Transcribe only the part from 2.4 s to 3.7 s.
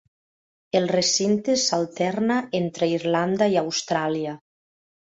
entre Irlanda i